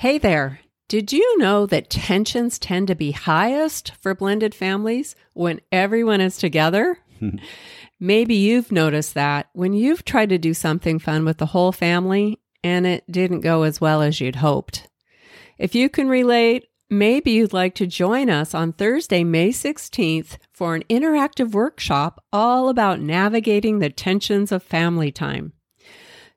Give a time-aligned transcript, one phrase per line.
[0.00, 0.60] Hey there.
[0.86, 6.36] Did you know that tensions tend to be highest for blended families when everyone is
[6.36, 7.00] together?
[7.98, 12.38] Maybe you've noticed that when you've tried to do something fun with the whole family
[12.62, 14.86] and it didn't go as well as you'd hoped.
[15.58, 20.76] If you can relate, maybe you'd like to join us on Thursday, May 16th for
[20.76, 25.54] an interactive workshop all about navigating the tensions of family time.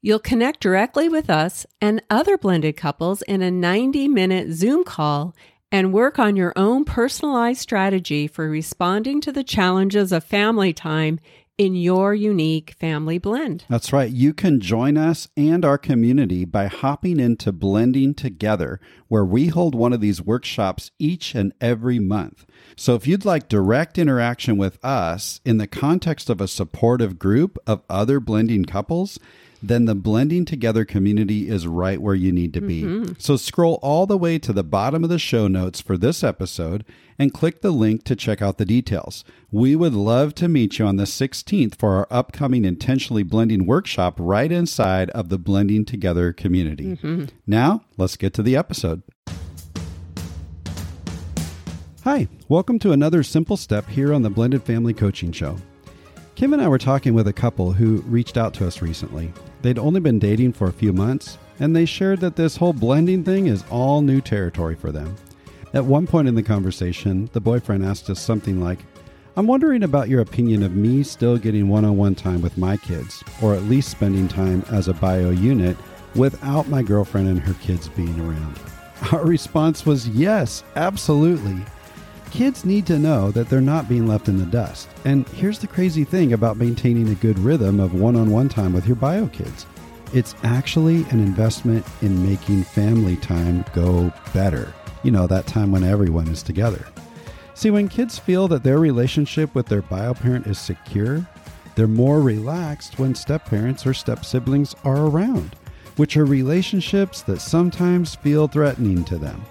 [0.00, 5.34] You'll connect directly with us and other blended couples in a 90 minute Zoom call
[5.72, 11.18] and work on your own personalized strategy for responding to the challenges of family time
[11.58, 13.64] in your unique family blend.
[13.68, 14.12] That's right.
[14.12, 19.74] You can join us and our community by hopping into Blending Together, where we hold
[19.74, 22.46] one of these workshops each and every month.
[22.76, 27.58] So if you'd like direct interaction with us in the context of a supportive group
[27.66, 29.18] of other blending couples,
[29.62, 32.82] then the blending together community is right where you need to be.
[32.82, 33.12] Mm-hmm.
[33.18, 36.84] So scroll all the way to the bottom of the show notes for this episode
[37.18, 39.24] and click the link to check out the details.
[39.50, 44.14] We would love to meet you on the 16th for our upcoming intentionally blending workshop
[44.18, 46.96] right inside of the blending together community.
[46.96, 47.24] Mm-hmm.
[47.46, 49.02] Now, let's get to the episode.
[52.04, 55.56] Hi, welcome to another simple step here on the Blended Family Coaching Show.
[56.38, 59.32] Kim and I were talking with a couple who reached out to us recently.
[59.60, 63.24] They'd only been dating for a few months, and they shared that this whole blending
[63.24, 65.16] thing is all new territory for them.
[65.74, 68.78] At one point in the conversation, the boyfriend asked us something like,
[69.36, 72.76] I'm wondering about your opinion of me still getting one on one time with my
[72.76, 75.76] kids, or at least spending time as a bio unit
[76.14, 78.60] without my girlfriend and her kids being around.
[79.10, 81.64] Our response was yes, absolutely.
[82.30, 84.88] Kids need to know that they're not being left in the dust.
[85.04, 88.72] And here's the crazy thing about maintaining a good rhythm of one on one time
[88.72, 89.66] with your bio kids
[90.12, 94.72] it's actually an investment in making family time go better.
[95.02, 96.86] You know, that time when everyone is together.
[97.54, 101.26] See, when kids feel that their relationship with their bio parent is secure,
[101.74, 105.56] they're more relaxed when step parents or step siblings are around,
[105.96, 109.44] which are relationships that sometimes feel threatening to them.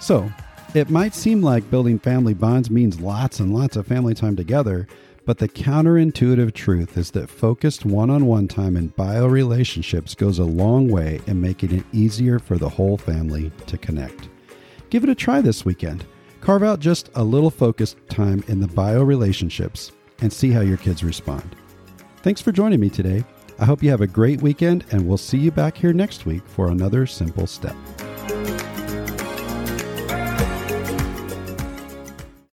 [0.00, 0.32] So,
[0.74, 4.86] it might seem like building family bonds means lots and lots of family time together,
[5.26, 10.38] but the counterintuitive truth is that focused one on one time in bio relationships goes
[10.38, 14.28] a long way in making it easier for the whole family to connect.
[14.90, 16.04] Give it a try this weekend.
[16.40, 20.78] Carve out just a little focused time in the bio relationships and see how your
[20.78, 21.56] kids respond.
[22.18, 23.24] Thanks for joining me today.
[23.58, 26.46] I hope you have a great weekend, and we'll see you back here next week
[26.46, 27.76] for another simple step.